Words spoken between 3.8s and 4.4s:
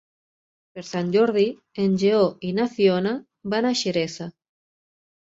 Xeresa.